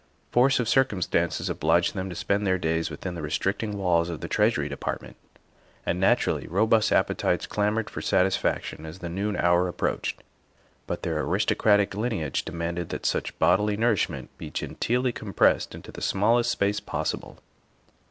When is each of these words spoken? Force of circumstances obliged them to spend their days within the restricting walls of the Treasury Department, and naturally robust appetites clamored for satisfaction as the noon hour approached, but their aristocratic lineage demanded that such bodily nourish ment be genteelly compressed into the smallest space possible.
Force 0.31 0.59
of 0.59 0.67
circumstances 0.67 1.47
obliged 1.47 1.93
them 1.93 2.09
to 2.09 2.15
spend 2.15 2.47
their 2.47 2.57
days 2.57 2.89
within 2.89 3.13
the 3.13 3.21
restricting 3.21 3.77
walls 3.77 4.09
of 4.09 4.19
the 4.19 4.27
Treasury 4.27 4.67
Department, 4.67 5.15
and 5.85 5.99
naturally 5.99 6.47
robust 6.47 6.91
appetites 6.91 7.45
clamored 7.45 7.87
for 7.87 8.01
satisfaction 8.01 8.83
as 8.83 8.97
the 8.97 9.09
noon 9.09 9.35
hour 9.35 9.67
approached, 9.67 10.23
but 10.87 11.03
their 11.03 11.19
aristocratic 11.21 11.93
lineage 11.93 12.43
demanded 12.43 12.89
that 12.89 13.05
such 13.05 13.37
bodily 13.37 13.77
nourish 13.77 14.09
ment 14.09 14.35
be 14.39 14.49
genteelly 14.49 15.11
compressed 15.11 15.75
into 15.75 15.91
the 15.91 16.01
smallest 16.01 16.49
space 16.49 16.79
possible. 16.79 17.37